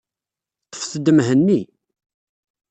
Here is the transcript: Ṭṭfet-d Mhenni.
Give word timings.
Ṭṭfet-d 0.71 1.07
Mhenni. 1.17 1.61